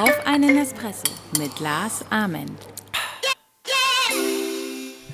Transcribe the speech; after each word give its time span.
Auf 0.00 0.26
einen 0.26 0.56
Espresso 0.56 1.12
mit 1.38 1.58
Lars 1.58 2.04
Ament. 2.10 2.60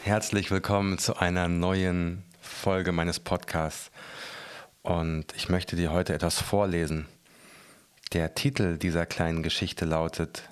Herzlich 0.02 0.50
willkommen 0.50 0.98
zu 0.98 1.16
einer 1.16 1.48
neuen 1.48 2.22
Folge 2.40 2.92
meines 2.92 3.18
Podcasts. 3.18 3.90
Und 4.82 5.34
ich 5.34 5.48
möchte 5.48 5.76
dir 5.76 5.92
heute 5.92 6.12
etwas 6.12 6.40
vorlesen. 6.40 7.06
Der 8.12 8.34
Titel 8.34 8.76
dieser 8.76 9.06
kleinen 9.06 9.42
Geschichte 9.42 9.86
lautet 9.86 10.50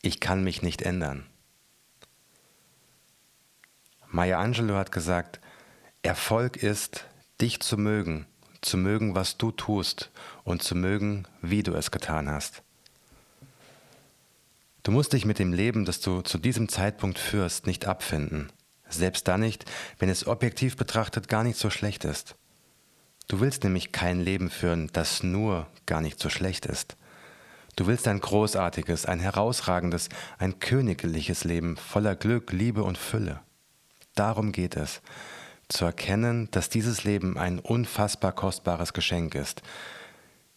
Ich 0.00 0.20
kann 0.20 0.42
mich 0.42 0.62
nicht 0.62 0.80
ändern. 0.80 1.26
Maya 4.06 4.40
Angelou 4.40 4.74
hat 4.76 4.90
gesagt, 4.90 5.40
Erfolg 6.02 6.56
ist, 6.56 7.04
dich 7.40 7.60
zu 7.60 7.76
mögen, 7.76 8.26
zu 8.60 8.76
mögen, 8.76 9.14
was 9.14 9.36
du 9.36 9.50
tust 9.50 10.10
und 10.44 10.62
zu 10.62 10.74
mögen, 10.74 11.26
wie 11.42 11.62
du 11.62 11.74
es 11.74 11.90
getan 11.90 12.28
hast. 12.28 12.62
Du 14.82 14.92
musst 14.92 15.12
dich 15.12 15.24
mit 15.24 15.38
dem 15.38 15.52
Leben, 15.52 15.84
das 15.84 16.00
du 16.00 16.22
zu 16.22 16.38
diesem 16.38 16.68
Zeitpunkt 16.68 17.18
führst, 17.18 17.66
nicht 17.66 17.86
abfinden. 17.86 18.50
Selbst 18.88 19.28
dann 19.28 19.40
nicht, 19.40 19.66
wenn 19.98 20.08
es 20.08 20.26
objektiv 20.26 20.76
betrachtet 20.76 21.28
gar 21.28 21.44
nicht 21.44 21.58
so 21.58 21.68
schlecht 21.68 22.04
ist. 22.04 22.36
Du 23.26 23.40
willst 23.40 23.64
nämlich 23.64 23.92
kein 23.92 24.20
Leben 24.20 24.48
führen, 24.48 24.88
das 24.94 25.22
nur 25.22 25.66
gar 25.84 26.00
nicht 26.00 26.18
so 26.18 26.30
schlecht 26.30 26.64
ist. 26.64 26.96
Du 27.76 27.86
willst 27.86 28.08
ein 28.08 28.20
großartiges, 28.20 29.04
ein 29.04 29.20
herausragendes, 29.20 30.08
ein 30.38 30.58
königliches 30.58 31.44
Leben 31.44 31.76
voller 31.76 32.16
Glück, 32.16 32.52
Liebe 32.52 32.82
und 32.82 32.96
Fülle. 32.96 33.40
Darum 34.14 34.52
geht 34.52 34.74
es, 34.74 35.02
zu 35.68 35.84
erkennen, 35.84 36.50
dass 36.50 36.68
dieses 36.68 37.04
Leben 37.04 37.36
ein 37.36 37.58
unfassbar 37.58 38.32
kostbares 38.32 38.92
Geschenk 38.92 39.34
ist. 39.34 39.62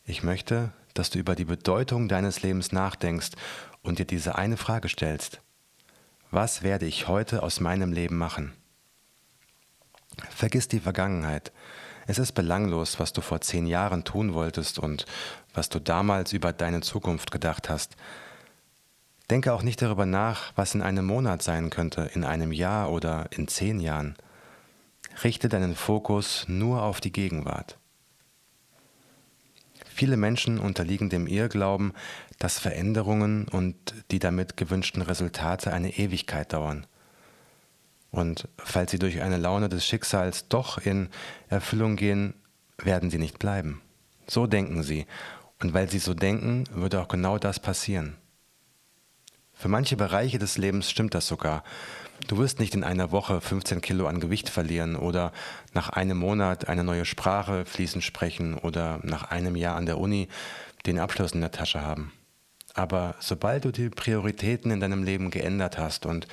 Ich 0.05 0.23
möchte, 0.23 0.71
dass 0.93 1.09
du 1.09 1.19
über 1.19 1.35
die 1.35 1.45
Bedeutung 1.45 2.07
deines 2.07 2.41
Lebens 2.41 2.71
nachdenkst 2.71 3.31
und 3.81 3.99
dir 3.99 4.05
diese 4.05 4.35
eine 4.35 4.57
Frage 4.57 4.89
stellst. 4.89 5.41
Was 6.31 6.63
werde 6.63 6.85
ich 6.85 7.07
heute 7.07 7.43
aus 7.43 7.59
meinem 7.59 7.91
Leben 7.91 8.17
machen? 8.17 8.53
Vergiss 10.29 10.67
die 10.67 10.79
Vergangenheit. 10.79 11.51
Es 12.07 12.17
ist 12.17 12.31
belanglos, 12.33 12.99
was 12.99 13.13
du 13.13 13.21
vor 13.21 13.41
zehn 13.41 13.67
Jahren 13.67 14.03
tun 14.03 14.33
wolltest 14.33 14.79
und 14.79 15.05
was 15.53 15.69
du 15.69 15.79
damals 15.79 16.33
über 16.33 16.51
deine 16.53 16.81
Zukunft 16.81 17.31
gedacht 17.31 17.69
hast. 17.69 17.95
Denke 19.29 19.53
auch 19.53 19.63
nicht 19.63 19.81
darüber 19.81 20.05
nach, 20.05 20.51
was 20.55 20.75
in 20.75 20.81
einem 20.81 21.05
Monat 21.05 21.41
sein 21.41 21.69
könnte, 21.69 22.09
in 22.13 22.23
einem 22.23 22.51
Jahr 22.51 22.91
oder 22.91 23.27
in 23.31 23.47
zehn 23.47 23.79
Jahren. 23.79 24.15
Richte 25.23 25.49
deinen 25.49 25.75
Fokus 25.75 26.45
nur 26.47 26.83
auf 26.83 27.01
die 27.01 27.11
Gegenwart. 27.11 27.77
Viele 29.93 30.17
Menschen 30.17 30.57
unterliegen 30.57 31.09
dem 31.09 31.27
Irrglauben, 31.27 31.93
dass 32.39 32.57
Veränderungen 32.57 33.47
und 33.47 33.75
die 34.09 34.19
damit 34.19 34.57
gewünschten 34.57 35.01
Resultate 35.01 35.73
eine 35.73 35.97
Ewigkeit 35.97 36.53
dauern. 36.53 36.87
Und 38.09 38.47
falls 38.57 38.91
sie 38.91 38.99
durch 38.99 39.21
eine 39.21 39.37
Laune 39.37 39.69
des 39.69 39.85
Schicksals 39.85 40.47
doch 40.47 40.77
in 40.79 41.09
Erfüllung 41.49 41.95
gehen, 41.95 42.33
werden 42.77 43.09
sie 43.09 43.19
nicht 43.19 43.39
bleiben. 43.39 43.81
So 44.27 44.47
denken 44.47 44.83
sie. 44.83 45.05
Und 45.61 45.73
weil 45.73 45.89
sie 45.89 45.99
so 45.99 46.13
denken, 46.13 46.63
würde 46.71 46.99
auch 46.99 47.07
genau 47.07 47.37
das 47.37 47.59
passieren. 47.59 48.17
Für 49.53 49.67
manche 49.67 49.95
Bereiche 49.95 50.39
des 50.39 50.57
Lebens 50.57 50.89
stimmt 50.89 51.13
das 51.13 51.27
sogar. 51.27 51.63
Du 52.27 52.37
wirst 52.37 52.59
nicht 52.59 52.75
in 52.75 52.83
einer 52.83 53.11
Woche 53.11 53.41
15 53.41 53.81
Kilo 53.81 54.07
an 54.07 54.19
Gewicht 54.19 54.49
verlieren 54.49 54.95
oder 54.95 55.31
nach 55.73 55.89
einem 55.89 56.17
Monat 56.17 56.69
eine 56.69 56.83
neue 56.83 57.05
Sprache 57.05 57.65
fließend 57.65 58.03
sprechen 58.03 58.57
oder 58.57 58.99
nach 59.03 59.31
einem 59.31 59.55
Jahr 59.55 59.75
an 59.75 59.85
der 59.85 59.97
Uni 59.97 60.27
den 60.85 60.99
Abschluss 60.99 61.33
in 61.33 61.41
der 61.41 61.51
Tasche 61.51 61.81
haben. 61.81 62.11
Aber 62.73 63.15
sobald 63.19 63.65
du 63.65 63.71
die 63.71 63.89
Prioritäten 63.89 64.71
in 64.71 64.79
deinem 64.79 65.03
Leben 65.03 65.29
geändert 65.29 65.77
hast 65.77 66.05
und 66.05 66.27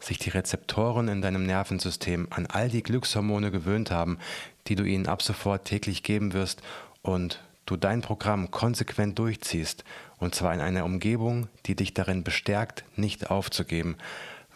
sich 0.00 0.18
die 0.18 0.30
Rezeptoren 0.30 1.08
in 1.08 1.22
deinem 1.22 1.46
Nervensystem 1.46 2.26
an 2.30 2.46
all 2.46 2.68
die 2.68 2.82
Glückshormone 2.82 3.50
gewöhnt 3.50 3.90
haben, 3.90 4.18
die 4.66 4.74
du 4.74 4.84
ihnen 4.84 5.06
ab 5.06 5.22
sofort 5.22 5.66
täglich 5.66 6.02
geben 6.02 6.32
wirst 6.32 6.62
und 7.02 7.40
du 7.66 7.76
dein 7.76 8.02
Programm 8.02 8.50
konsequent 8.50 9.18
durchziehst, 9.18 9.84
und 10.18 10.34
zwar 10.34 10.52
in 10.52 10.60
einer 10.60 10.84
Umgebung, 10.84 11.48
die 11.66 11.76
dich 11.76 11.94
darin 11.94 12.24
bestärkt, 12.24 12.84
nicht 12.96 13.30
aufzugeben, 13.30 13.96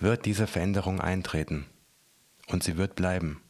wird 0.01 0.27
diese 0.27 0.47
Veränderung 0.47 1.01
eintreten. 1.01 1.67
Und 2.47 2.63
sie 2.63 2.77
wird 2.77 2.95
bleiben. 2.95 3.43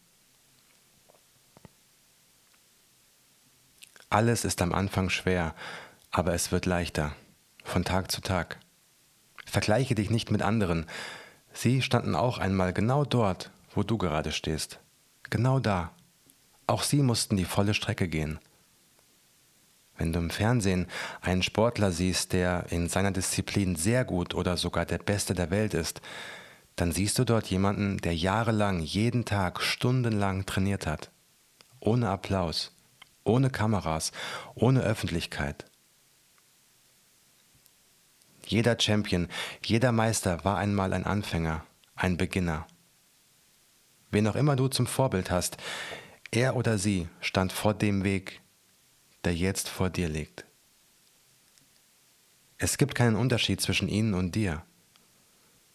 Alles 4.11 4.45
ist 4.45 4.63
am 4.63 4.73
Anfang 4.73 5.11
schwer, 5.11 5.55
aber 6.11 6.33
es 6.33 6.51
wird 6.51 6.67
leichter 6.67 7.15
von 7.69 7.85
Tag 7.85 8.11
zu 8.11 8.21
Tag. 8.21 8.59
Vergleiche 9.45 9.95
dich 9.95 10.11
nicht 10.11 10.31
mit 10.31 10.43
anderen. 10.43 10.87
Sie 11.53 11.83
standen 11.83 12.15
auch 12.15 12.39
einmal 12.39 12.73
genau 12.73 13.05
dort, 13.05 13.51
wo 13.75 13.83
du 13.83 13.99
gerade 13.99 14.33
stehst. 14.33 14.81
Genau 15.31 15.61
da. 15.61 15.93
Auch 16.67 16.83
sie 16.83 17.03
mussten 17.03 17.37
die 17.37 17.45
volle 17.45 17.75
Strecke 17.75 18.09
gehen. 18.09 18.39
Wenn 19.99 20.13
du 20.13 20.21
im 20.21 20.31
Fernsehen 20.31 20.87
einen 21.21 21.43
Sportler 21.43 21.91
siehst, 21.91 22.33
der 22.33 22.67
in 22.71 22.89
seiner 22.89 23.11
Disziplin 23.11 23.75
sehr 23.75 24.05
gut 24.05 24.33
oder 24.33 24.57
sogar 24.57 24.87
der 24.87 24.99
Beste 24.99 25.35
der 25.35 25.51
Welt 25.51 25.75
ist, 25.75 26.01
dann 26.77 26.93
siehst 26.93 27.19
du 27.19 27.25
dort 27.25 27.49
jemanden, 27.49 27.99
der 27.99 28.15
jahrelang, 28.15 28.81
jeden 28.81 29.25
Tag, 29.25 29.61
stundenlang 29.61 30.47
trainiert 30.47 30.87
hat. 30.87 31.11
Ohne 31.81 32.09
Applaus, 32.09 32.73
ohne 33.25 33.51
Kameras, 33.51 34.13
ohne 34.55 34.81
Öffentlichkeit. 34.83 35.65
Jeder 38.47 38.79
Champion, 38.79 39.27
jeder 39.65 39.91
Meister 39.91 40.45
war 40.45 40.57
einmal 40.57 40.93
ein 40.93 41.05
Anfänger, 41.05 41.65
ein 41.97 42.17
Beginner. 42.17 42.67
Wen 44.11 44.29
auch 44.29 44.37
immer 44.37 44.55
du 44.55 44.69
zum 44.69 44.87
Vorbild 44.87 45.33
hast, 45.33 45.59
er 46.31 46.55
oder 46.55 46.79
sie 46.79 47.09
stand 47.21 47.53
vor 47.53 47.75
dem 47.75 48.05
Weg, 48.05 48.41
der 49.25 49.35
jetzt 49.35 49.69
vor 49.69 49.91
dir 49.91 50.09
liegt. 50.09 50.45
Es 52.57 52.79
gibt 52.79 52.95
keinen 52.95 53.17
Unterschied 53.17 53.61
zwischen 53.61 53.89
ihnen 53.89 54.15
und 54.15 54.35
dir. 54.35 54.63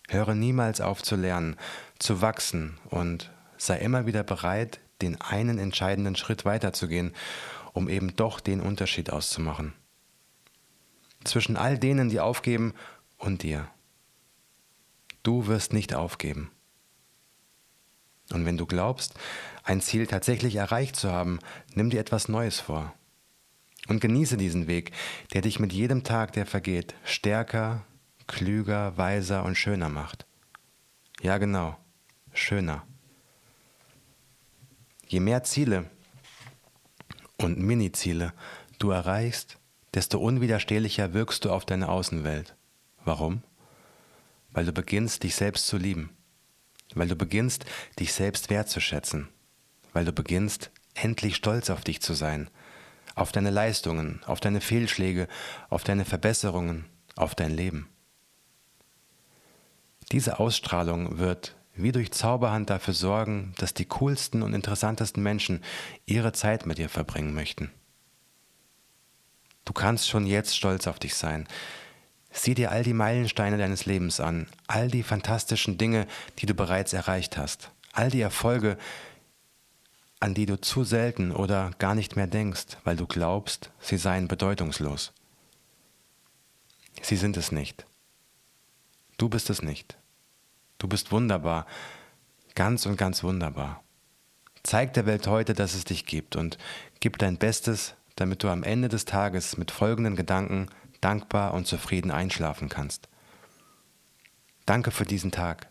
Höre 0.09 0.35
niemals 0.35 0.81
auf 0.81 1.01
zu 1.01 1.15
lernen, 1.15 1.55
zu 1.97 2.21
wachsen 2.21 2.77
und 2.89 3.31
sei 3.57 3.77
immer 3.77 4.05
wieder 4.05 4.23
bereit, 4.23 4.79
den 5.01 5.19
einen 5.21 5.59
entscheidenden 5.59 6.15
Schritt 6.15 6.45
weiterzugehen, 6.45 7.13
um 7.71 7.87
eben 7.89 8.15
doch 8.15 8.39
den 8.39 8.59
Unterschied 8.59 9.09
auszumachen 9.09 9.73
zwischen 11.23 11.57
all 11.57 11.77
denen, 11.77 12.09
die 12.09 12.19
aufgeben, 12.19 12.73
und 13.17 13.43
dir. 13.43 13.69
Du 15.23 15.47
wirst 15.47 15.71
nicht 15.71 15.93
aufgeben. 15.93 16.51
Und 18.31 18.45
wenn 18.45 18.57
du 18.57 18.65
glaubst, 18.65 19.13
ein 19.63 19.79
Ziel 19.79 20.07
tatsächlich 20.07 20.55
erreicht 20.55 20.97
zu 20.97 21.09
haben, 21.09 21.39
nimm 21.73 21.89
dir 21.89 22.01
etwas 22.01 22.27
Neues 22.27 22.59
vor. 22.59 22.93
Und 23.87 23.99
genieße 23.99 24.37
diesen 24.37 24.67
Weg, 24.67 24.91
der 25.33 25.41
dich 25.41 25.59
mit 25.59 25.73
jedem 25.73 26.03
Tag, 26.03 26.33
der 26.33 26.45
vergeht, 26.45 26.95
stärker, 27.03 27.85
klüger, 28.27 28.97
weiser 28.97 29.43
und 29.43 29.55
schöner 29.55 29.89
macht. 29.89 30.25
Ja 31.21 31.37
genau, 31.37 31.77
schöner. 32.33 32.85
Je 35.07 35.19
mehr 35.19 35.43
Ziele 35.43 35.89
und 37.37 37.59
Mini-Ziele 37.59 38.33
du 38.79 38.91
erreichst, 38.91 39.57
desto 39.93 40.19
unwiderstehlicher 40.19 41.13
wirkst 41.13 41.45
du 41.45 41.51
auf 41.51 41.65
deine 41.65 41.89
Außenwelt. 41.89 42.55
Warum? 43.05 43.43
Weil 44.51 44.65
du 44.65 44.71
beginnst, 44.71 45.23
dich 45.23 45.35
selbst 45.35 45.67
zu 45.67 45.77
lieben. 45.77 46.09
Weil 46.95 47.07
du 47.07 47.15
beginnst, 47.15 47.65
dich 47.99 48.13
selbst 48.13 48.49
wertzuschätzen. 48.49 49.29
Weil 49.93 50.05
du 50.05 50.13
beginnst, 50.13 50.71
endlich 50.93 51.35
stolz 51.35 51.69
auf 51.69 51.83
dich 51.83 52.01
zu 52.01 52.13
sein. 52.13 52.49
Auf 53.15 53.31
deine 53.31 53.51
Leistungen, 53.51 54.21
auf 54.25 54.39
deine 54.39 54.61
Fehlschläge, 54.61 55.27
auf 55.69 55.83
deine 55.83 56.05
Verbesserungen, 56.05 56.85
auf 57.15 57.35
dein 57.35 57.55
Leben. 57.55 57.89
Diese 60.11 60.39
Ausstrahlung 60.39 61.17
wird 61.17 61.55
wie 61.75 61.91
durch 61.91 62.11
Zauberhand 62.11 62.69
dafür 62.69 62.93
sorgen, 62.93 63.53
dass 63.57 63.73
die 63.73 63.85
coolsten 63.85 64.43
und 64.43 64.53
interessantesten 64.53 65.23
Menschen 65.23 65.63
ihre 66.05 66.31
Zeit 66.31 66.65
mit 66.65 66.77
dir 66.77 66.89
verbringen 66.89 67.33
möchten. 67.33 67.71
Du 69.65 69.73
kannst 69.73 70.09
schon 70.09 70.27
jetzt 70.27 70.55
stolz 70.55 70.87
auf 70.87 70.99
dich 70.99 71.15
sein. 71.15 71.47
Sieh 72.31 72.53
dir 72.53 72.71
all 72.71 72.83
die 72.83 72.93
Meilensteine 72.93 73.57
deines 73.57 73.85
Lebens 73.85 74.19
an, 74.19 74.47
all 74.67 74.87
die 74.87 75.03
fantastischen 75.03 75.77
Dinge, 75.77 76.07
die 76.39 76.45
du 76.45 76.53
bereits 76.53 76.93
erreicht 76.93 77.37
hast, 77.37 77.71
all 77.91 78.09
die 78.09 78.21
Erfolge, 78.21 78.77
an 80.23 80.33
die 80.33 80.45
du 80.45 80.55
zu 80.55 80.85
selten 80.85 81.33
oder 81.33 81.71
gar 81.79 81.95
nicht 81.95 82.15
mehr 82.15 82.27
denkst, 82.27 82.77
weil 82.85 82.95
du 82.95 83.05
glaubst, 83.05 83.71
sie 83.81 83.97
seien 83.97 84.29
bedeutungslos. 84.29 85.11
Sie 87.01 87.17
sind 87.17 87.35
es 87.35 87.51
nicht. 87.51 87.85
Du 89.17 89.27
bist 89.27 89.49
es 89.49 89.61
nicht. 89.61 89.97
Du 90.77 90.87
bist 90.87 91.11
wunderbar, 91.11 91.67
ganz 92.55 92.85
und 92.85 92.95
ganz 92.95 93.21
wunderbar. 93.21 93.83
Zeig 94.63 94.93
der 94.93 95.05
Welt 95.05 95.27
heute, 95.27 95.53
dass 95.53 95.73
es 95.73 95.83
dich 95.83 96.05
gibt 96.05 96.37
und 96.37 96.57
gib 97.01 97.17
dein 97.17 97.37
Bestes, 97.37 97.95
damit 98.15 98.43
du 98.43 98.47
am 98.47 98.63
Ende 98.63 98.87
des 98.87 99.03
Tages 99.03 99.57
mit 99.57 99.71
folgenden 99.71 100.15
Gedanken 100.15 100.69
dankbar 101.01 101.53
und 101.53 101.67
zufrieden 101.67 102.11
einschlafen 102.11 102.69
kannst. 102.69 103.09
Danke 104.65 104.91
für 104.91 105.03
diesen 105.03 105.31
Tag. 105.31 105.67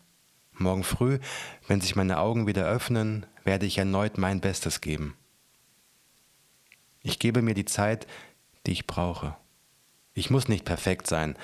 Morgen 0.53 0.85
früh, 0.85 1.19
wenn 1.67 1.81
sich 1.81 1.97
meine 1.97 2.19
Augen 2.19 2.47
wieder 2.47 2.67
öffnen, 2.67 3.27
werde 3.45 3.67
ich 3.67 3.79
erneut 3.79 4.19
mein 4.19 4.41
Bestes 4.41 4.81
geben. 4.81 5.17
Ich 7.03 7.19
gebe 7.19 7.43
mir 7.43 7.55
die 7.55 7.65
Zeit, 7.65 8.07
die 8.67 8.73
ich 8.73 8.87
brauche. 8.87 9.37
Ich 10.15 10.31
muss 10.31 10.49
nicht 10.49 10.65
perfekt 10.65 11.07
sein, 11.07 11.37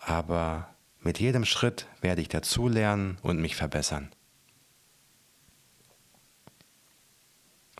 aber 0.00 0.68
mit 1.00 1.20
jedem 1.20 1.44
Schritt 1.44 1.86
werde 2.00 2.22
ich 2.22 2.28
dazulernen 2.28 3.18
und 3.22 3.40
mich 3.40 3.54
verbessern. 3.54 4.10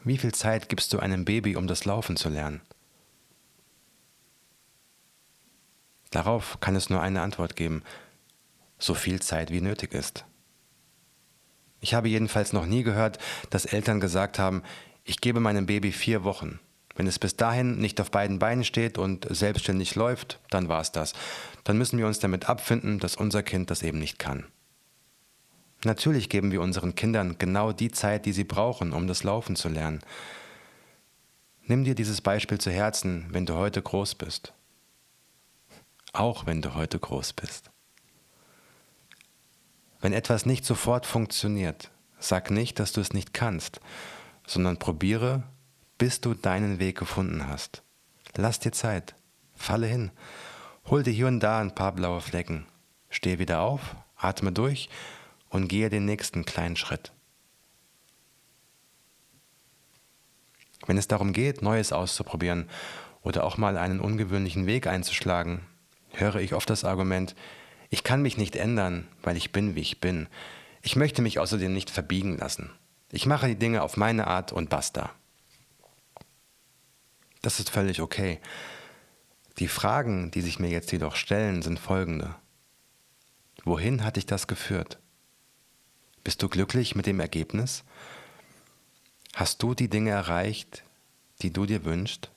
Wie 0.05 0.19
viel 0.19 0.33
Zeit 0.33 0.69
gibst 0.69 0.93
du 0.93 1.01
einem 1.01 1.25
Baby, 1.25 1.57
um 1.57 1.67
das 1.67 1.85
Laufen 1.85 2.17
zu 2.17 2.29
lernen? 2.29 2.61
Darauf 6.11 6.61
kann 6.61 6.77
es 6.77 6.91
nur 6.91 7.01
eine 7.03 7.23
Antwort 7.23 7.57
geben. 7.57 7.83
So 8.79 8.95
viel 8.95 9.21
Zeit 9.21 9.51
wie 9.51 9.61
nötig 9.61 9.93
ist. 9.93 10.25
Ich 11.87 11.95
habe 11.95 12.09
jedenfalls 12.09 12.53
noch 12.53 12.67
nie 12.67 12.83
gehört, 12.83 13.19
dass 13.49 13.65
Eltern 13.65 14.01
gesagt 14.01 14.41
haben, 14.41 14.65
ich 15.05 15.21
gebe 15.21 15.39
meinem 15.39 15.67
Baby 15.67 15.93
vier 15.93 16.25
Wochen. 16.25 16.59
Wenn 16.97 17.07
es 17.07 17.21
bis 17.21 17.37
dahin 17.37 17.79
nicht 17.79 18.01
auf 18.01 18.11
beiden 18.11 18.41
Beinen 18.41 18.65
steht 18.65 18.99
und 18.99 19.25
selbstständig 19.31 19.95
läuft, 19.95 20.41
dann 20.51 20.69
war 20.69 20.81
es 20.81 20.91
das. 20.91 21.13
Dann 21.63 21.79
müssen 21.79 21.97
wir 21.97 22.09
uns 22.09 22.19
damit 22.19 22.49
abfinden, 22.49 22.99
dass 22.99 23.15
unser 23.15 23.45
Kind 23.45 23.71
das 23.71 23.85
eben 23.85 24.01
nicht 24.01 24.19
kann. 24.19 24.47
Natürlich 25.85 26.29
geben 26.29 26.51
wir 26.51 26.61
unseren 26.61 26.97
Kindern 26.97 27.37
genau 27.39 27.71
die 27.71 27.93
Zeit, 27.93 28.27
die 28.27 28.33
sie 28.33 28.43
brauchen, 28.43 28.93
um 28.93 29.07
das 29.07 29.23
Laufen 29.23 29.55
zu 29.55 29.69
lernen. 29.69 30.01
Nimm 31.67 31.85
dir 31.85 31.95
dieses 31.95 32.21
Beispiel 32.21 32.59
zu 32.59 32.73
Herzen, 32.73 33.27
wenn 33.31 33.47
du 33.47 33.55
heute 33.55 33.81
groß 33.81 34.17
bist. 34.17 34.53
Auch 36.13 36.47
wenn 36.47 36.63
du 36.63 36.75
heute 36.75 36.99
groß 36.99 37.33
bist. 37.35 37.71
Wenn 40.01 40.13
etwas 40.13 40.47
nicht 40.47 40.65
sofort 40.65 41.07
funktioniert, 41.07 41.91
sag 42.19 42.51
nicht, 42.51 42.79
dass 42.79 42.93
du 42.93 43.01
es 43.01 43.13
nicht 43.13 43.35
kannst, 43.35 43.81
sondern 44.47 44.79
probiere 44.79 45.43
bis 45.99 46.21
du 46.21 46.35
deinen 46.35 46.79
Weg 46.79 46.99
gefunden 46.99 47.49
hast. 47.49 47.83
Lass 48.37 48.61
dir 48.61 48.73
Zeit, 48.73 49.15
falle 49.55 49.87
hin, 49.87 50.11
hol 50.87 51.03
dir 51.03 51.13
hier 51.13 51.27
und 51.27 51.41
da 51.41 51.59
ein 51.61 51.75
paar 51.75 51.93
blaue 51.93 52.21
Flecken, 52.21 52.67
steh 53.09 53.39
wieder 53.39 53.61
auf, 53.61 53.97
atme 54.17 54.53
durch 54.53 54.89
und 55.49 55.69
gehe 55.69 55.89
den 55.89 56.05
nächsten 56.05 56.45
kleinen 56.45 56.77
Schritt. 56.77 57.13
Wenn 60.87 60.99
es 60.99 61.09
darum 61.09 61.33
geht, 61.33 61.63
Neues 61.63 61.93
auszuprobieren 61.93 62.69
oder 63.23 63.45
auch 63.45 63.57
mal 63.57 63.79
einen 63.79 64.01
ungewöhnlichen 64.01 64.67
Weg 64.67 64.87
einzuschlagen, 64.87 65.63
höre 66.13 66.37
ich 66.37 66.55
oft 66.55 66.69
das 66.69 66.85
Argument, 66.85 67.35
ich 67.91 68.05
kann 68.05 68.23
mich 68.23 68.37
nicht 68.37 68.57
ändern, 68.57 69.07
weil 69.23 69.37
ich 69.37 69.53
bin, 69.53 69.75
wie 69.75 69.81
ich 69.81 70.01
bin. 70.01 70.29
Ich 70.83 70.97
möchte 70.97 71.23
mich 71.23 71.39
außerdem 71.39 71.73
nicht 71.73 71.91
verbiegen 71.91 72.39
lassen. 72.39 72.71
Ich 73.13 73.27
mache 73.27 73.49
die 73.49 73.57
Dinge 73.57 73.83
auf 73.83 73.97
meine 73.97 74.27
Art 74.27 74.53
und 74.53 74.69
basta. 74.69 75.13
Das 77.43 77.61
ist 77.61 77.71
völlig 77.71 78.01
okay. 78.01 78.41
Die 79.59 79.69
Fragen, 79.69 80.31
die 80.31 80.43
sich 80.43 80.59
mir 80.59 80.69
jetzt 80.69 80.93
jedoch 80.93 81.17
stellen, 81.17 81.63
sind 81.63 81.79
folgende. 81.79 82.35
Wohin 83.65 84.05
hat 84.05 84.17
dich 84.17 84.27
das 84.27 84.47
geführt? 84.47 84.99
Bist 86.25 86.43
du 86.43 86.49
glücklich 86.49 86.95
mit 86.95 87.07
dem 87.07 87.21
Ergebnis? 87.21 87.85
Hast 89.35 89.63
du 89.63 89.75
die 89.75 89.89
Dinge 89.89 90.11
erreicht, 90.11 90.83
die 91.43 91.53
du 91.53 91.67
dir 91.67 91.85
wünschst? 91.85 92.31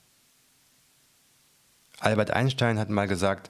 Albert 2.00 2.32
Einstein 2.32 2.80
hat 2.80 2.90
mal 2.90 3.08
gesagt, 3.08 3.50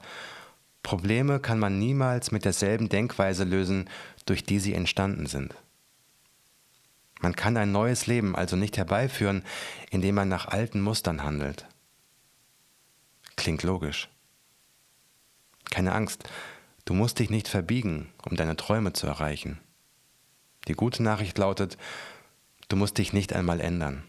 Probleme 0.82 1.40
kann 1.40 1.58
man 1.58 1.78
niemals 1.78 2.30
mit 2.32 2.44
derselben 2.44 2.88
Denkweise 2.88 3.44
lösen, 3.44 3.88
durch 4.26 4.44
die 4.44 4.58
sie 4.58 4.74
entstanden 4.74 5.26
sind. 5.26 5.54
Man 7.20 7.36
kann 7.36 7.56
ein 7.56 7.70
neues 7.70 8.06
Leben 8.06 8.34
also 8.34 8.56
nicht 8.56 8.78
herbeiführen, 8.78 9.44
indem 9.90 10.14
man 10.14 10.28
nach 10.28 10.46
alten 10.46 10.80
Mustern 10.80 11.22
handelt. 11.22 11.66
Klingt 13.36 13.62
logisch. 13.62 14.08
Keine 15.70 15.92
Angst, 15.92 16.28
du 16.86 16.94
musst 16.94 17.18
dich 17.18 17.30
nicht 17.30 17.48
verbiegen, 17.48 18.12
um 18.28 18.36
deine 18.36 18.56
Träume 18.56 18.92
zu 18.94 19.06
erreichen. 19.06 19.60
Die 20.66 20.74
gute 20.74 21.02
Nachricht 21.02 21.36
lautet, 21.38 21.76
du 22.68 22.76
musst 22.76 22.98
dich 22.98 23.12
nicht 23.12 23.34
einmal 23.34 23.60
ändern. 23.60 24.02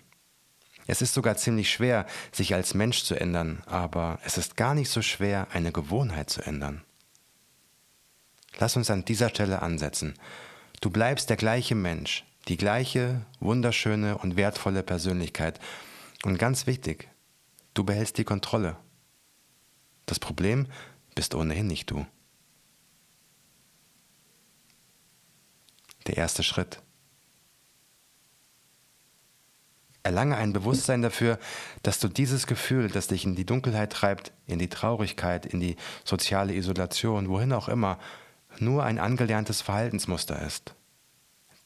Es 0.88 1.02
ist 1.02 1.14
sogar 1.14 1.38
ziemlich 1.38 1.72
schwer, 1.72 2.06
sich 2.32 2.54
als 2.54 2.74
Mensch 2.74 3.04
zu 3.04 3.16
ändern, 3.16 3.64
aber 3.66 4.20
es 4.26 4.38
ist 4.38 4.58
gar 4.58 4.76
nicht 4.76 4.90
so 4.90 5.02
schwer, 5.02 5.48
eine 5.52 5.72
Gewohnheit 5.72 6.30
zu 6.30 6.42
ändern. 6.42 6.84
Lass 8.58 8.76
uns 8.76 8.90
an 8.90 9.06
dieser 9.06 9.30
Stelle 9.30 9.62
ansetzen. 9.62 10.16
Du 10.82 10.90
bleibst 10.90 11.30
der 11.30 11.38
gleiche 11.38 11.76
Mensch, 11.76 12.26
die 12.48 12.58
gleiche 12.58 13.26
wunderschöne 13.40 14.18
und 14.18 14.36
wertvolle 14.36 14.84
Persönlichkeit. 14.84 15.60
Und 16.24 16.38
ganz 16.38 16.68
wichtig, 16.68 17.10
du 17.74 17.84
behältst 17.84 18.18
die 18.18 18.24
Kontrolle. 18.24 18.78
Das 20.06 20.20
Problem 20.20 20.68
bist 21.16 21.36
ohnehin 21.36 21.68
nicht 21.68 21.90
du. 21.90 22.06
Der 26.08 26.18
erste 26.18 26.44
Schritt. 26.44 26.82
Erlange 30.04 30.36
ein 30.36 30.54
Bewusstsein 30.54 31.02
dafür, 31.02 31.38
dass 31.84 32.00
du 32.00 32.08
dieses 32.08 32.48
Gefühl, 32.48 32.90
das 32.90 33.08
dich 33.08 33.24
in 33.24 33.36
die 33.36 33.46
Dunkelheit 33.46 33.92
treibt, 33.92 34.32
in 34.48 34.58
die 34.58 34.70
Traurigkeit, 34.70 35.46
in 35.46 35.60
die 35.60 35.76
soziale 36.04 36.56
Isolation, 36.56 37.30
wohin 37.30 37.54
auch 37.54 37.70
immer, 37.70 38.00
nur 38.60 38.84
ein 38.84 39.00
angelerntes 39.00 39.62
Verhaltensmuster 39.62 40.42
ist. 40.42 40.74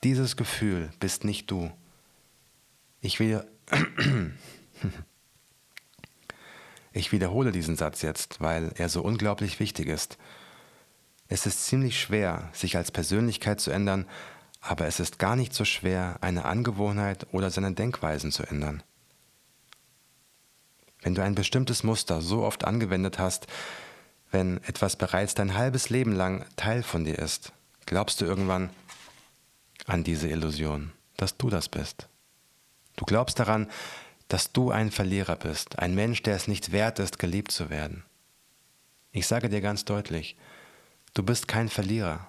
Dieses 0.03 0.35
Gefühl 0.35 0.91
bist 0.99 1.23
nicht 1.23 1.49
du. 1.49 1.71
Ich, 3.01 3.19
wieder 3.19 3.45
ich 6.93 7.11
wiederhole 7.11 7.51
diesen 7.51 7.77
Satz 7.77 8.01
jetzt, 8.01 8.41
weil 8.41 8.71
er 8.75 8.89
so 8.89 9.01
unglaublich 9.01 9.59
wichtig 9.59 9.87
ist. 9.87 10.17
Es 11.27 11.45
ist 11.45 11.65
ziemlich 11.65 11.99
schwer, 11.99 12.49
sich 12.53 12.77
als 12.77 12.91
Persönlichkeit 12.91 13.59
zu 13.59 13.71
ändern, 13.71 14.05
aber 14.65 14.87
es 14.87 14.99
ist 14.99 15.19
gar 15.19 15.35
nicht 15.35 15.53
so 15.53 15.63
schwer, 15.63 16.17
eine 16.21 16.45
Angewohnheit 16.45 17.27
oder 17.31 17.51
seine 17.51 17.73
Denkweisen 17.73 18.31
zu 18.31 18.43
ändern. 18.43 18.81
Wenn 21.01 21.13
du 21.13 21.21
ein 21.21 21.35
bestimmtes 21.35 21.83
Muster 21.83 22.21
so 22.21 22.43
oft 22.43 22.65
angewendet 22.65 23.19
hast, 23.19 23.47
wenn 24.31 24.57
etwas 24.63 24.95
bereits 24.95 25.35
dein 25.35 25.53
halbes 25.53 25.89
Leben 25.89 26.13
lang 26.13 26.45
Teil 26.55 26.81
von 26.81 27.05
dir 27.05 27.19
ist, 27.19 27.51
glaubst 27.85 28.19
du 28.21 28.25
irgendwann, 28.25 28.71
an 29.85 30.03
diese 30.03 30.27
Illusion, 30.29 30.91
dass 31.15 31.37
du 31.37 31.49
das 31.49 31.69
bist. 31.69 32.09
Du 32.95 33.05
glaubst 33.05 33.39
daran, 33.39 33.69
dass 34.27 34.51
du 34.51 34.71
ein 34.71 34.89
Verlierer 34.89 35.35
bist, 35.35 35.77
ein 35.77 35.93
Mensch, 35.93 36.23
der 36.23 36.35
es 36.35 36.47
nicht 36.47 36.71
wert 36.71 36.97
ist, 36.97 37.19
geliebt 37.19 37.51
zu 37.51 37.69
werden. 37.69 38.03
Ich 39.11 39.27
sage 39.27 39.47
dir 39.47 39.61
ganz 39.61 39.85
deutlich, 39.85 40.35
du 41.13 41.21
bist 41.21 41.47
kein 41.47 41.69
Verlierer. 41.69 42.27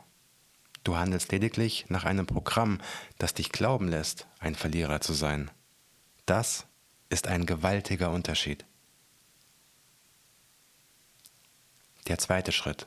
Du 0.86 0.96
handelst 0.96 1.32
lediglich 1.32 1.86
nach 1.88 2.04
einem 2.04 2.26
Programm, 2.26 2.80
das 3.18 3.34
dich 3.34 3.50
glauben 3.50 3.88
lässt, 3.88 4.28
ein 4.38 4.54
Verlierer 4.54 5.00
zu 5.00 5.14
sein. 5.14 5.50
Das 6.26 6.64
ist 7.08 7.26
ein 7.26 7.44
gewaltiger 7.44 8.12
Unterschied. 8.12 8.64
Der 12.06 12.18
zweite 12.18 12.52
Schritt. 12.52 12.86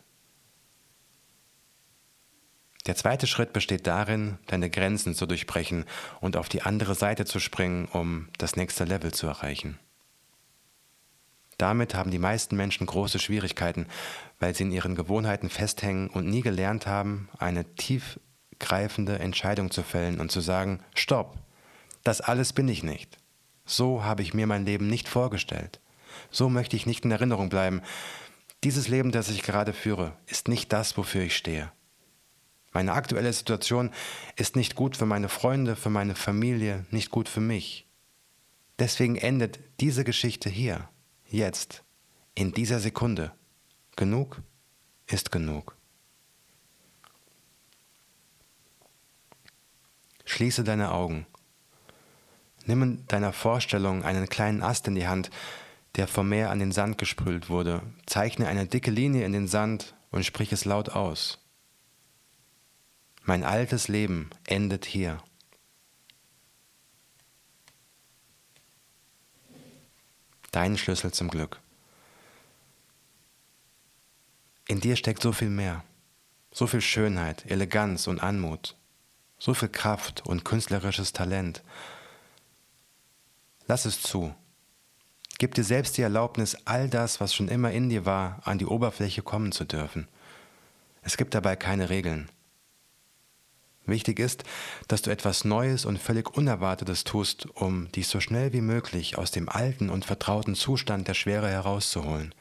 Der 2.86 2.96
zweite 2.96 3.28
Schritt 3.28 3.52
besteht 3.52 3.86
darin, 3.86 4.40
deine 4.48 4.70
Grenzen 4.70 5.14
zu 5.14 5.26
durchbrechen 5.26 5.84
und 6.22 6.38
auf 6.38 6.48
die 6.48 6.62
andere 6.62 6.96
Seite 6.96 7.26
zu 7.26 7.42
springen, 7.42 7.84
um 7.84 8.30
das 8.38 8.56
nächste 8.56 8.86
Level 8.86 9.14
zu 9.14 9.28
erreichen. 9.28 9.78
Damit 11.60 11.94
haben 11.94 12.10
die 12.10 12.20
meisten 12.20 12.56
Menschen 12.56 12.88
große 12.88 13.20
Schwierigkeiten, 13.20 13.86
weil 14.40 14.56
sie 14.56 14.64
in 14.64 14.72
ihren 14.72 14.96
Gewohnheiten 14.96 15.50
festhängen 15.50 16.10
und 16.10 16.26
nie 16.26 16.42
gelernt 16.42 16.88
haben, 16.88 17.28
eine 17.38 17.76
tiefgreifende 17.76 19.20
Entscheidung 19.20 19.70
zu 19.70 19.84
fällen 19.84 20.22
und 20.22 20.32
zu 20.32 20.40
sagen, 20.40 20.80
stopp, 20.96 21.38
das 22.06 22.22
alles 22.22 22.54
bin 22.54 22.70
ich 22.70 22.82
nicht. 22.82 23.18
So 23.66 24.06
habe 24.06 24.22
ich 24.22 24.34
mir 24.34 24.48
mein 24.48 24.66
Leben 24.66 24.88
nicht 24.88 25.10
vorgestellt. 25.10 25.82
So 26.32 26.48
möchte 26.48 26.78
ich 26.78 26.86
nicht 26.86 27.04
in 27.04 27.12
Erinnerung 27.12 27.50
bleiben. 27.50 27.82
Dieses 28.64 28.88
Leben, 28.88 29.12
das 29.12 29.30
ich 29.30 29.44
gerade 29.44 29.74
führe, 29.74 30.14
ist 30.28 30.48
nicht 30.48 30.72
das, 30.72 30.98
wofür 30.98 31.24
ich 31.24 31.36
stehe. 31.36 31.74
Meine 32.72 32.94
aktuelle 32.94 33.34
Situation 33.34 33.92
ist 34.38 34.56
nicht 34.56 34.76
gut 34.76 34.96
für 34.96 35.06
meine 35.06 35.28
Freunde, 35.28 35.76
für 35.76 35.90
meine 35.90 36.16
Familie, 36.16 36.86
nicht 36.90 37.10
gut 37.10 37.28
für 37.28 37.42
mich. 37.42 37.86
Deswegen 38.80 39.18
endet 39.18 39.60
diese 39.82 40.06
Geschichte 40.06 40.50
hier, 40.50 40.88
jetzt, 41.30 41.84
in 42.36 42.52
dieser 42.52 42.80
Sekunde. 42.80 43.32
Genug 43.96 44.42
ist 45.08 45.32
genug. 45.32 45.76
Schließe 50.26 50.64
deine 50.64 50.92
Augen. 50.92 51.26
Nimm 52.66 52.84
in 52.84 53.08
deiner 53.08 53.34
Vorstellung 53.34 54.04
einen 54.04 54.30
kleinen 54.30 54.62
Ast 54.62 54.88
in 54.88 54.96
die 54.96 55.08
Hand, 55.08 55.32
der 55.96 56.08
vom 56.08 56.30
Meer 56.30 56.52
an 56.52 56.60
den 56.60 56.72
Sand 56.72 56.98
gesprüht 56.98 57.50
wurde. 57.50 57.82
Zeichne 58.06 58.48
eine 58.48 58.68
dicke 58.68 58.92
Linie 58.92 59.26
in 59.26 59.34
den 59.34 59.48
Sand 59.48 59.96
und 60.12 60.24
sprich 60.24 60.52
es 60.52 60.66
laut 60.66 60.90
aus. 60.90 61.40
Mein 63.24 63.44
altes 63.44 63.88
Leben 63.88 64.30
endet 64.46 64.86
hier. 64.86 65.22
Dein 70.52 70.78
Schlüssel 70.78 71.12
zum 71.12 71.30
Glück. 71.30 71.60
In 74.68 74.80
dir 74.80 74.96
steckt 74.96 75.22
so 75.22 75.32
viel 75.32 75.50
mehr, 75.50 75.84
so 76.52 76.68
viel 76.68 76.82
Schönheit, 76.82 77.50
Eleganz 77.50 78.08
und 78.08 78.20
Anmut, 78.20 78.76
so 79.40 79.54
viel 79.54 79.70
Kraft 79.70 80.26
und 80.26 80.46
künstlerisches 80.46 81.14
Talent. 81.14 81.64
Lass 83.68 83.86
es 83.86 84.02
zu. 84.02 84.34
Gib 85.40 85.56
dir 85.56 85.64
selbst 85.64 85.98
die 85.98 86.02
Erlaubnis, 86.02 86.58
all 86.66 86.90
das, 86.90 87.20
was 87.20 87.34
schon 87.34 87.48
immer 87.48 87.72
in 87.72 87.90
dir 87.90 88.06
war, 88.06 88.42
an 88.44 88.58
die 88.58 88.66
Oberfläche 88.66 89.22
kommen 89.22 89.52
zu 89.52 89.64
dürfen. 89.64 90.08
Es 91.02 91.18
gibt 91.18 91.34
dabei 91.34 91.56
keine 91.56 91.90
Regeln. 91.90 92.30
Wichtig 93.90 94.20
ist, 94.20 94.44
dass 94.88 95.02
du 95.02 95.10
etwas 95.10 95.46
Neues 95.46 95.86
und 95.86 96.00
völlig 96.00 96.36
Unerwartetes 96.36 97.04
tust, 97.04 97.48
um 97.56 97.92
dich 97.92 98.08
so 98.08 98.20
schnell 98.20 98.54
wie 98.54 98.62
möglich 98.62 99.18
aus 99.18 99.32
dem 99.32 99.50
alten 99.50 99.90
und 99.90 100.06
vertrauten 100.06 100.56
Zustand 100.56 101.08
der 101.08 101.14
Schwere 101.14 101.50
herauszuholen. 101.50 102.34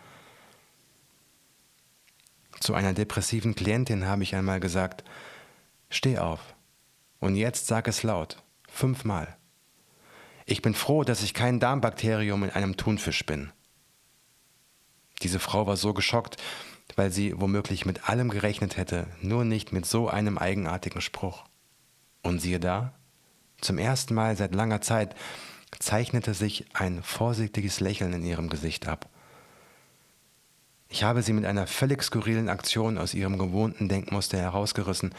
Zu 2.61 2.75
einer 2.75 2.93
depressiven 2.93 3.55
Klientin 3.55 4.07
habe 4.07 4.23
ich 4.23 4.35
einmal 4.35 4.61
gesagt, 4.61 5.05
steh 5.91 6.19
auf 6.19 6.41
und 7.21 7.37
jetzt 7.37 7.67
sag 7.67 7.89
es 7.89 8.03
laut, 8.03 8.43
fünfmal. 8.69 9.37
Ich 10.47 10.63
bin 10.63 10.75
froh, 10.75 11.05
dass 11.05 11.23
ich 11.23 11.35
kein 11.35 11.61
Darmbakterium 11.61 12.45
in 12.45 12.51
einem 12.51 12.77
Thunfisch 12.77 13.25
bin. 13.27 13.53
Diese 15.23 15.41
Frau 15.41 15.67
war 15.67 15.77
so 15.77 15.93
geschockt, 15.95 16.37
weil 16.97 17.11
sie 17.11 17.39
womöglich 17.39 17.87
mit 17.87 18.09
allem 18.09 18.29
gerechnet 18.29 18.77
hätte, 18.77 19.07
nur 19.21 19.45
nicht 19.45 19.73
mit 19.73 19.87
so 19.87 20.09
einem 20.09 20.39
eigenartigen 20.39 21.01
Spruch. 21.01 21.45
Und 22.23 22.41
siehe 22.41 22.61
da, 22.61 22.93
zum 23.61 23.79
ersten 23.79 24.15
Mal 24.15 24.37
seit 24.37 24.55
langer 24.55 24.81
Zeit 24.81 25.15
zeichnete 25.79 26.35
sich 26.35 26.67
ein 26.75 27.03
vorsichtiges 27.03 27.81
Lächeln 27.81 28.13
in 28.13 28.25
ihrem 28.25 28.49
Gesicht 28.49 28.89
ab. 28.89 29.09
Ich 30.89 31.03
habe 31.03 31.23
sie 31.23 31.35
mit 31.35 31.45
einer 31.45 31.67
völlig 31.67 32.03
skurrilen 32.03 32.49
Aktion 32.49 32.97
aus 32.97 33.15
ihrem 33.15 33.39
gewohnten 33.39 33.89
Denkmuster 33.89 34.39
herausgerissen 34.39 35.15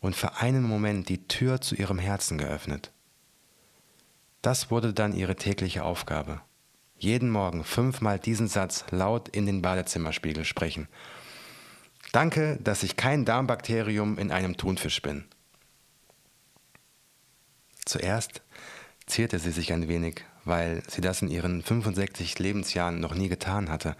und 0.00 0.14
für 0.14 0.36
einen 0.36 0.62
Moment 0.62 1.08
die 1.08 1.26
Tür 1.26 1.60
zu 1.60 1.74
ihrem 1.74 1.98
Herzen 1.98 2.36
geöffnet. 2.36 2.92
Das 4.42 4.70
wurde 4.70 4.92
dann 4.92 5.14
ihre 5.14 5.36
tägliche 5.36 5.84
Aufgabe 5.84 6.42
jeden 7.04 7.30
Morgen 7.30 7.62
fünfmal 7.62 8.18
diesen 8.18 8.48
Satz 8.48 8.84
laut 8.90 9.28
in 9.28 9.46
den 9.46 9.62
Badezimmerspiegel 9.62 10.44
sprechen. 10.44 10.88
Danke, 12.12 12.58
dass 12.62 12.82
ich 12.82 12.96
kein 12.96 13.24
Darmbakterium 13.24 14.18
in 14.18 14.32
einem 14.32 14.56
Thunfisch 14.56 15.02
bin. 15.02 15.24
Zuerst 17.84 18.42
zierte 19.06 19.38
sie 19.38 19.50
sich 19.50 19.72
ein 19.72 19.88
wenig, 19.88 20.24
weil 20.44 20.82
sie 20.88 21.02
das 21.02 21.20
in 21.20 21.28
ihren 21.28 21.62
65 21.62 22.38
Lebensjahren 22.38 23.00
noch 23.00 23.14
nie 23.14 23.28
getan 23.28 23.68
hatte. 23.68 23.96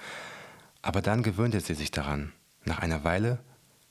Aber 0.81 1.03
dann 1.03 1.23
gewöhnte 1.23 1.61
sie 1.61 1.75
sich 1.75 1.91
daran. 1.91 2.33
Nach 2.65 2.79
einer 2.79 3.05
Weile 3.05 3.39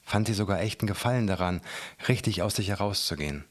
fand 0.02 0.28
sie 0.28 0.34
sogar 0.34 0.60
echten 0.60 0.88
Gefallen 0.88 1.28
daran, 1.28 1.62
richtig 2.08 2.42
aus 2.42 2.56
sich 2.56 2.70
herauszugehen. 2.70 3.46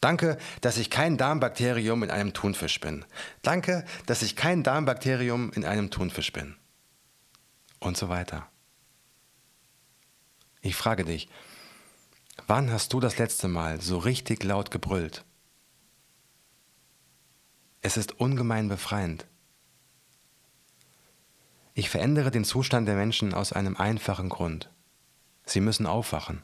Danke, 0.00 0.38
dass 0.62 0.78
ich 0.78 0.88
kein 0.88 1.18
Darmbakterium 1.18 2.02
in 2.02 2.10
einem 2.10 2.32
Thunfisch 2.32 2.80
bin. 2.80 3.04
Danke, 3.42 3.84
dass 4.06 4.22
ich 4.22 4.34
kein 4.34 4.62
Darmbakterium 4.62 5.52
in 5.52 5.64
einem 5.64 5.90
Thunfisch 5.90 6.32
bin. 6.32 6.56
Und 7.80 7.96
so 7.96 8.08
weiter. 8.08 8.48
Ich 10.62 10.76
frage 10.76 11.04
dich, 11.04 11.28
wann 12.46 12.70
hast 12.70 12.92
du 12.92 13.00
das 13.00 13.18
letzte 13.18 13.48
Mal 13.48 13.80
so 13.80 13.98
richtig 13.98 14.42
laut 14.42 14.70
gebrüllt? 14.70 15.24
Es 17.82 17.96
ist 17.96 18.20
ungemein 18.20 18.68
befreiend. 18.68 19.26
Ich 21.72 21.88
verändere 21.88 22.30
den 22.30 22.44
Zustand 22.44 22.88
der 22.88 22.96
Menschen 22.96 23.32
aus 23.32 23.52
einem 23.52 23.76
einfachen 23.76 24.28
Grund. 24.28 24.70
Sie 25.46 25.60
müssen 25.60 25.86
aufwachen. 25.86 26.42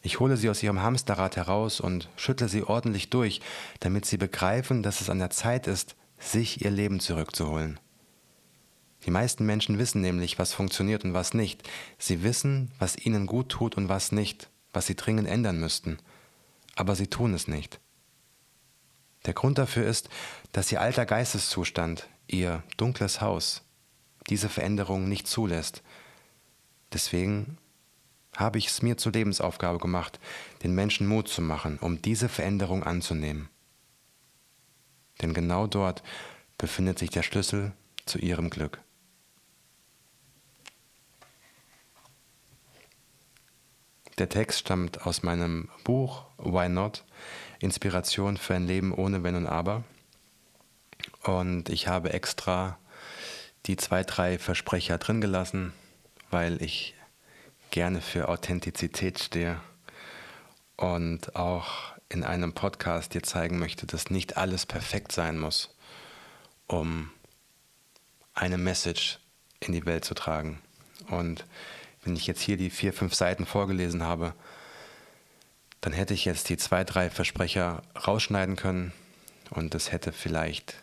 Ich 0.00 0.20
hole 0.20 0.36
sie 0.36 0.48
aus 0.48 0.62
ihrem 0.62 0.80
Hamsterrad 0.80 1.36
heraus 1.36 1.80
und 1.80 2.08
schüttle 2.16 2.48
sie 2.48 2.62
ordentlich 2.62 3.10
durch, 3.10 3.40
damit 3.80 4.04
sie 4.04 4.16
begreifen, 4.16 4.82
dass 4.82 5.00
es 5.00 5.10
an 5.10 5.18
der 5.18 5.30
Zeit 5.30 5.66
ist, 5.66 5.96
sich 6.18 6.64
ihr 6.64 6.70
Leben 6.70 7.00
zurückzuholen. 7.00 7.80
Die 9.06 9.10
meisten 9.10 9.46
Menschen 9.46 9.78
wissen 9.78 10.00
nämlich, 10.00 10.38
was 10.38 10.52
funktioniert 10.52 11.04
und 11.04 11.14
was 11.14 11.34
nicht. 11.34 11.68
Sie 11.98 12.22
wissen, 12.22 12.72
was 12.78 12.96
ihnen 12.96 13.26
gut 13.26 13.48
tut 13.48 13.76
und 13.76 13.88
was 13.88 14.12
nicht, 14.12 14.50
was 14.72 14.86
sie 14.86 14.96
dringend 14.96 15.28
ändern 15.28 15.60
müssten. 15.60 15.98
Aber 16.74 16.94
sie 16.94 17.06
tun 17.06 17.34
es 17.34 17.48
nicht. 17.48 17.80
Der 19.26 19.34
Grund 19.34 19.58
dafür 19.58 19.86
ist, 19.86 20.08
dass 20.52 20.70
ihr 20.70 20.80
alter 20.80 21.06
Geisteszustand, 21.06 22.08
ihr 22.26 22.62
dunkles 22.76 23.20
Haus, 23.20 23.62
diese 24.28 24.48
Veränderung 24.48 25.08
nicht 25.08 25.26
zulässt. 25.26 25.82
Deswegen 26.92 27.58
habe 28.38 28.58
ich 28.58 28.68
es 28.68 28.82
mir 28.82 28.96
zur 28.96 29.12
Lebensaufgabe 29.12 29.78
gemacht, 29.78 30.20
den 30.62 30.74
Menschen 30.74 31.06
Mut 31.08 31.28
zu 31.28 31.42
machen, 31.42 31.78
um 31.80 32.00
diese 32.00 32.28
Veränderung 32.28 32.84
anzunehmen. 32.84 33.48
Denn 35.20 35.34
genau 35.34 35.66
dort 35.66 36.02
befindet 36.56 36.98
sich 36.98 37.10
der 37.10 37.24
Schlüssel 37.24 37.72
zu 38.06 38.18
ihrem 38.18 38.48
Glück. 38.48 38.80
Der 44.18 44.28
Text 44.28 44.60
stammt 44.60 45.06
aus 45.06 45.22
meinem 45.22 45.68
Buch 45.84 46.24
Why 46.38 46.68
Not? 46.68 47.04
Inspiration 47.60 48.36
für 48.36 48.54
ein 48.54 48.66
Leben 48.66 48.92
ohne 48.92 49.22
Wenn 49.24 49.34
und 49.34 49.46
Aber. 49.46 49.84
Und 51.22 51.68
ich 51.68 51.88
habe 51.88 52.12
extra 52.12 52.78
die 53.66 53.76
zwei, 53.76 54.04
drei 54.04 54.38
Versprecher 54.38 54.98
drin 54.98 55.20
gelassen, 55.20 55.72
weil 56.30 56.62
ich 56.62 56.94
gerne 57.70 58.00
für 58.00 58.28
Authentizität 58.28 59.18
stehe 59.18 59.60
und 60.76 61.36
auch 61.36 61.92
in 62.08 62.24
einem 62.24 62.52
Podcast 62.52 63.14
dir 63.14 63.22
zeigen 63.22 63.58
möchte, 63.58 63.86
dass 63.86 64.10
nicht 64.10 64.36
alles 64.36 64.64
perfekt 64.64 65.12
sein 65.12 65.38
muss, 65.38 65.74
um 66.66 67.10
eine 68.34 68.58
Message 68.58 69.18
in 69.60 69.72
die 69.72 69.84
Welt 69.84 70.04
zu 70.04 70.14
tragen. 70.14 70.60
Und 71.08 71.44
wenn 72.04 72.16
ich 72.16 72.26
jetzt 72.26 72.40
hier 72.40 72.56
die 72.56 72.70
vier, 72.70 72.92
fünf 72.92 73.14
Seiten 73.14 73.44
vorgelesen 73.44 74.02
habe, 74.02 74.34
dann 75.80 75.92
hätte 75.92 76.14
ich 76.14 76.24
jetzt 76.24 76.48
die 76.48 76.56
zwei, 76.56 76.84
drei 76.84 77.10
Versprecher 77.10 77.82
rausschneiden 78.06 78.56
können 78.56 78.92
und 79.50 79.74
es 79.74 79.92
hätte 79.92 80.12
vielleicht 80.12 80.76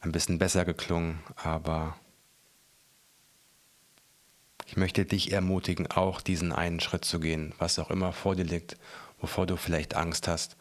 ein 0.00 0.12
bisschen 0.12 0.38
besser 0.38 0.64
geklungen, 0.64 1.18
aber 1.36 1.96
ich 4.66 4.76
möchte 4.76 5.04
dich 5.04 5.32
ermutigen, 5.32 5.86
auch 5.86 6.20
diesen 6.20 6.52
einen 6.52 6.80
Schritt 6.80 7.04
zu 7.04 7.20
gehen, 7.20 7.54
was 7.58 7.78
auch 7.78 7.90
immer 7.90 8.12
vor 8.12 8.34
dir 8.34 8.44
liegt, 8.44 8.76
wovor 9.20 9.46
du 9.46 9.56
vielleicht 9.56 9.94
Angst 9.94 10.28
hast. 10.28 10.56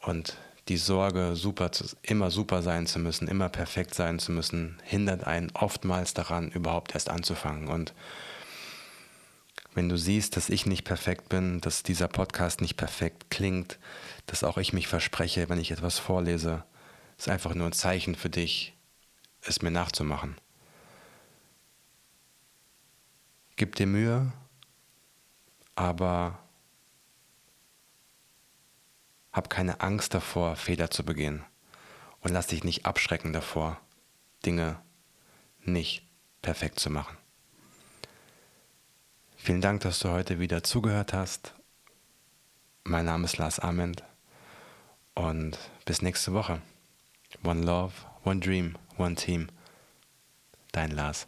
Und 0.00 0.36
die 0.68 0.76
Sorge, 0.76 1.36
super 1.36 1.70
zu, 1.70 1.84
immer 2.02 2.30
super 2.30 2.62
sein 2.62 2.86
zu 2.86 2.98
müssen, 2.98 3.28
immer 3.28 3.48
perfekt 3.48 3.94
sein 3.94 4.18
zu 4.18 4.32
müssen, 4.32 4.78
hindert 4.82 5.24
einen 5.24 5.52
oftmals 5.54 6.14
daran, 6.14 6.50
überhaupt 6.50 6.94
erst 6.94 7.08
anzufangen. 7.08 7.68
Und 7.68 7.94
wenn 9.74 9.88
du 9.88 9.96
siehst, 9.96 10.36
dass 10.36 10.48
ich 10.48 10.66
nicht 10.66 10.84
perfekt 10.84 11.28
bin, 11.28 11.60
dass 11.60 11.84
dieser 11.84 12.08
Podcast 12.08 12.60
nicht 12.60 12.76
perfekt 12.76 13.30
klingt, 13.30 13.78
dass 14.26 14.42
auch 14.42 14.58
ich 14.58 14.72
mich 14.72 14.88
verspreche, 14.88 15.48
wenn 15.48 15.60
ich 15.60 15.70
etwas 15.70 16.00
vorlese, 16.00 16.64
ist 17.16 17.28
einfach 17.28 17.54
nur 17.54 17.68
ein 17.68 17.72
Zeichen 17.72 18.16
für 18.16 18.30
dich, 18.30 18.74
es 19.42 19.62
mir 19.62 19.70
nachzumachen. 19.70 20.36
Gib 23.56 23.74
dir 23.76 23.86
Mühe, 23.86 24.32
aber 25.74 26.38
hab 29.32 29.48
keine 29.48 29.80
Angst 29.80 30.12
davor, 30.12 30.56
Fehler 30.56 30.90
zu 30.90 31.04
begehen. 31.04 31.42
Und 32.20 32.32
lass 32.32 32.48
dich 32.48 32.64
nicht 32.64 32.84
abschrecken 32.86 33.32
davor, 33.32 33.80
Dinge 34.44 34.80
nicht 35.62 36.06
perfekt 36.42 36.80
zu 36.80 36.90
machen. 36.90 37.16
Vielen 39.36 39.60
Dank, 39.60 39.80
dass 39.82 40.00
du 40.00 40.10
heute 40.10 40.38
wieder 40.38 40.62
zugehört 40.62 41.12
hast. 41.12 41.54
Mein 42.84 43.06
Name 43.06 43.24
ist 43.24 43.38
Lars 43.38 43.58
Ament 43.58 44.02
und 45.14 45.58
bis 45.84 46.02
nächste 46.02 46.32
Woche. 46.32 46.60
One 47.42 47.62
Love, 47.62 47.92
One 48.24 48.40
Dream, 48.40 48.76
One 48.98 49.14
Team. 49.14 49.48
Dein 50.72 50.90
Lars. 50.90 51.26